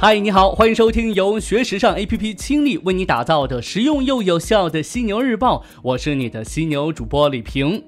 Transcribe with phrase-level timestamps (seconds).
[0.00, 7.82] 嗨，你好，欢迎收听由学时尚 APP 倾力为你打造的实用又有效的犀牛日报，我是你的犀牛主播李平。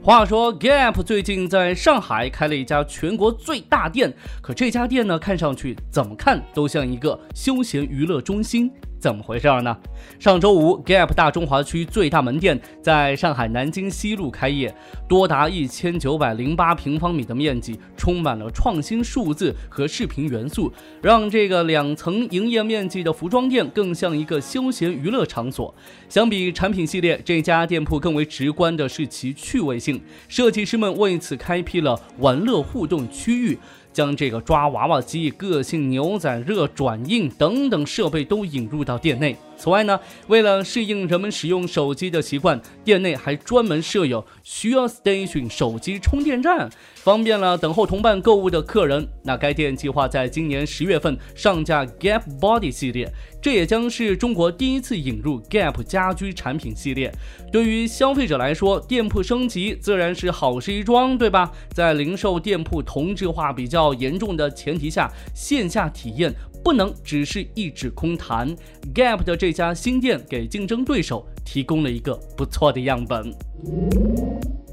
[0.00, 8.70] 话说，Gap 最近在上海开了一家全国最大店，可这家店呢，看上去怎么看都像一个休闲娱乐中心。
[9.04, 9.76] 怎么回事呢？
[10.18, 14.74] 上周五，Gap 大中华区最大门店在上海南京西路开业，
[15.06, 25.74] 多达一千九百零八平方米的面积，充满了创新数字和视频元素，让这个两层营业面积的服装店更像一个休闲娱乐场所。
[26.08, 33.58] 相比产品系列，这家店铺更为直观的是其趣味性，设计师们为此开辟了玩乐互动区域。
[33.94, 39.36] 将这个抓娃娃机、个性牛仔、热转印等等设备都引入到店内。
[39.56, 49.08] 此外呢，为了适应人们使用手机的习惯，店内还专门设有需要 Station 手机充电站，方便了等候同伴购物的客人。
[49.22, 57.12] 那该店计划在今年十月份上架 Gap Body 系列，这也将是中国第一次引入 Gap 家居产品系列。
[57.50, 61.50] 对于消费者来说，店铺升级自然是好事一桩，对吧？
[61.72, 66.34] 在零售店铺同质化比较严重的前提下，线下体验。
[66.64, 68.56] 不能只是一纸空谈。
[68.94, 73.32] Gap 的这家新店给竞争对手提供了一个不错的样本。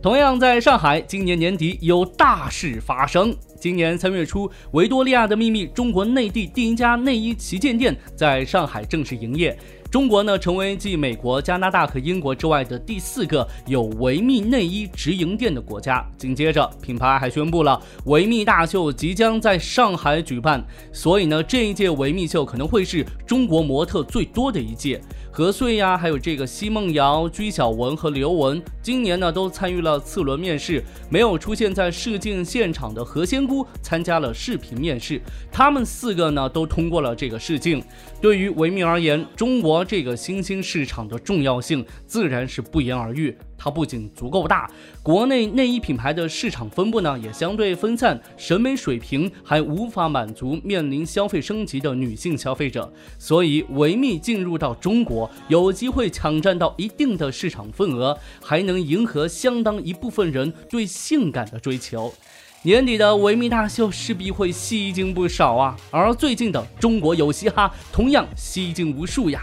[0.00, 3.36] 同样在上海，今年年底有大事发生。
[3.60, 9.54] 今年三月初，维多利亚的秘密中国内地第一家内衣旗舰店在上海正式营业。
[9.90, 16.08] 中国呢，成为继美国、加拿大和英国之外的第四个有维密内衣直营店的国家。
[16.16, 25.02] 紧接着，品牌还宣布了维密大秀即将在上海举办，所以呢，这一届维密秀可能会是中国模特最多的一届。
[25.32, 30.84] 何穗呀，还有这个奚梦瑶、鞠晓雯和刘雯，今年呢都参与了次轮面试。
[31.08, 35.20] 没有出现在试镜现场的何仙姑参加了视频面试，
[35.50, 37.82] 他们四个呢都通过了这个试镜。
[38.20, 43.36] 对于维密而言，中国这个新兴市场的重要性自然是不言而喻。
[43.62, 44.70] 它不仅足够大，
[45.02, 62.14] 国内内衣品牌的市场分布呢也相对分散，审美水平还无法满足面临消费升级的女性消费者，所以维密进入到中国，有机会抢占到一定的市场份额，还能迎合相当一部分人对性感的追求。
[62.62, 69.40] 年底的维密大秀势必会吸睛不少啊，而最近的中国有嘻哈同样吸睛无数呀。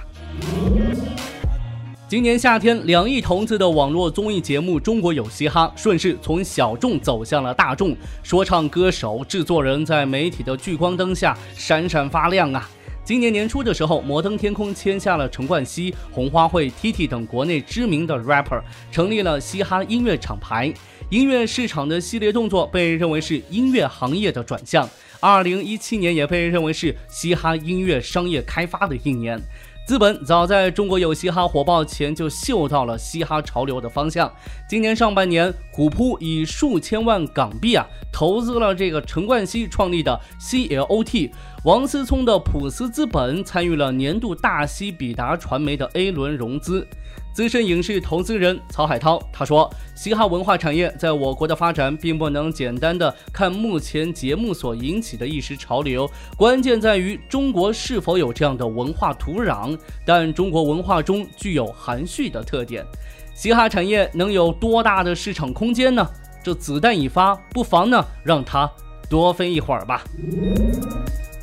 [2.07, 12.69] 今年夏天，两亿童子的网络综艺节目《中国有嘻哈》顺势从小众走向了大众，说唱歌手、制作人在媒体的聚光灯下闪闪发亮啊！
[13.07, 20.73] 今年年初的时候，摩登天空签下了陈冠希、红花会、T.T 等国内知名的 rapper，成立了嘻哈音乐厂牌。
[21.09, 24.90] 音乐市场的系列动作被认为是音乐行业的转向。
[25.22, 29.41] 二零一七年也被认为是嘻哈音乐商业开发的一年。
[29.88, 34.30] 资本早在中国有嘻哈火爆前就嗅到了嘻哈潮流的方向。
[34.68, 41.31] 今年上半年，虎扑以数千万港币啊投资了这个陈冠希创立的 CLOT，
[41.64, 46.86] 王思聪的普思资本参与了年度大西比达传媒的 A 轮融资。
[47.38, 59.78] 资深影视投资人曹海涛他说：“嘻哈文化产业在我国的发展，并不能简单的看目前节目所引起的一时潮流，关键在于中国是否有这样的文化土壤。
[60.03, 62.84] 但中国文化中具有含蓄的特点，
[63.36, 66.04] 嘻哈产业能有多大的市场空间呢？
[66.44, 68.68] 这子弹一发，不妨呢让它
[69.12, 70.04] 多飞一会儿吧。”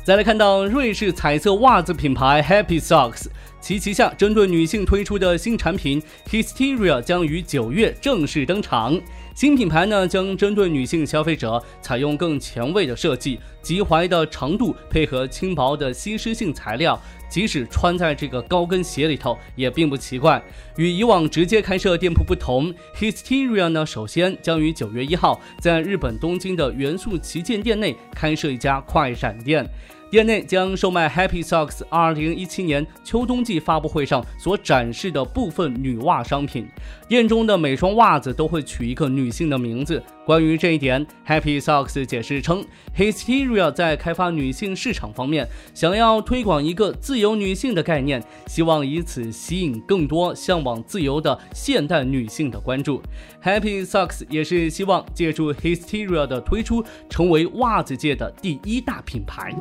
[0.03, 3.27] 再来看到瑞士彩色袜子品牌 Happy Socks。
[3.65, 5.99] 其旗下针对女性推出的新产品
[6.29, 8.95] Hysteria 将于九月正式登场。
[9.33, 20.39] 新品牌呢将针对女性消费者，采用更前卫的设计，及踝的长度配合轻薄的吸湿性材料，即使穿在这个高跟鞋里头也并不奇怪。
[20.77, 29.67] 与以往直接开设店铺不同，Hysteria 呢首先将于九月一号在日本东京的元素旗舰店内开设一家快闪店。
[30.15, 36.65] 店内将售卖 Happy Socks 2017年秋冬季发布会上所展示的部分女袜商品。
[37.09, 40.01] 店中的每双袜子都会取一个女性的名字。
[40.25, 42.65] 关于这一点，Happy Socks 解释称
[42.97, 53.01] ，Hysteria 在开发女性市场方面，想要推广一个自由女性的概念，希望以此吸引更多向往自由的现代女性的关注。
[53.43, 59.53] Happy Socks 也是希望借助 Hysteria 的推出，成为袜子界的第一大品牌。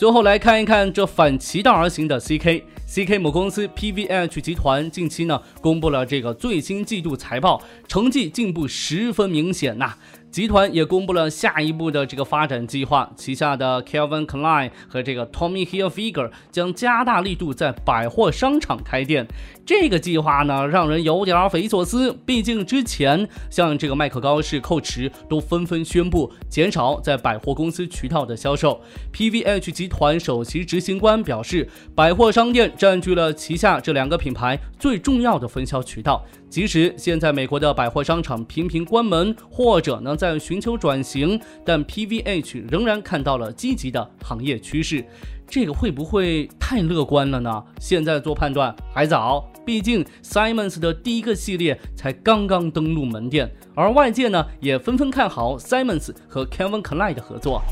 [0.00, 9.94] 最后来看一看这反其道而行的 CK，CK 母公司 PVH 集团近期呢公布了这个最新季度财报，成绩进步十分明显呐。
[10.30, 19.26] 集团也公布了下一步的这个发展计划，旗下的 Calvin Klein 和这个 Tommy Hilfiger 将加大力度在百货商场开店。
[19.66, 22.16] 这个计划呢，让人有点匪夷所思。
[22.24, 28.80] 毕竟之前像这个麦克高士、蔻驰都纷纷宣布减少在百货公司渠道的销售。
[29.12, 36.24] PVH 集团首席执行官表示，百货商店占据了旗下这两个品牌最重要的分销渠道。
[36.50, 45.04] 即使现在美国的百货商场频频关门，或者呢在寻求转型，但 PVH 仍然看到了积极的行业趋势。
[45.46, 47.62] 这个会不会太乐观了呢？
[47.78, 57.62] 现在做判断还早，毕竟 Simons 的第一个系列才刚刚登陆门店，而外界呢也纷纷看好 Simons 和 Kevin Klein 的合作。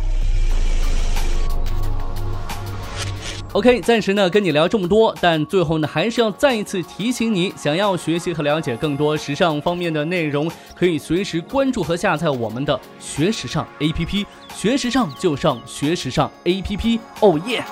[3.59, 14.25] OK，暂时呢跟你聊这么多，但最后呢还是要再一次提醒你，想要学习和了解更多时尚方面的内容，可以随时关注和下载我们的学时尚 APP，
[14.55, 17.65] 学时尚就上学时尚 APP，哦耶！